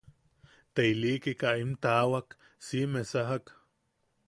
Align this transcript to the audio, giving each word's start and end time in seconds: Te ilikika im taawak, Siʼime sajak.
Te 0.73 0.83
ilikika 0.91 1.51
im 1.65 1.75
taawak, 1.87 2.35
Siʼime 2.69 3.01
sajak. 3.13 3.45